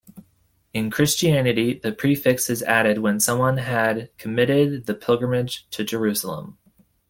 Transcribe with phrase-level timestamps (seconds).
[0.73, 6.57] In Christianity, the prefix is added when someone had committed the pilgrimage to Jerusalem.